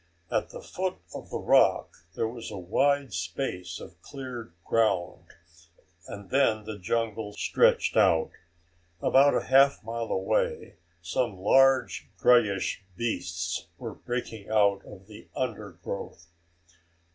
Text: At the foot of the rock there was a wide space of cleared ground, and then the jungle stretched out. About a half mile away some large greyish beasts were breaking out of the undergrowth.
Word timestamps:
At 0.31 0.49
the 0.49 0.63
foot 0.63 0.95
of 1.13 1.29
the 1.29 1.37
rock 1.37 1.93
there 2.15 2.27
was 2.27 2.49
a 2.49 2.57
wide 2.57 3.13
space 3.13 3.79
of 3.79 4.01
cleared 4.01 4.51
ground, 4.65 5.25
and 6.07 6.31
then 6.31 6.63
the 6.65 6.79
jungle 6.79 7.33
stretched 7.33 7.95
out. 7.95 8.31
About 8.99 9.35
a 9.35 9.43
half 9.43 9.83
mile 9.83 10.05
away 10.11 10.77
some 11.03 11.37
large 11.37 12.09
greyish 12.17 12.83
beasts 12.97 13.67
were 13.77 13.93
breaking 13.93 14.49
out 14.49 14.83
of 14.87 15.05
the 15.05 15.27
undergrowth. 15.35 16.25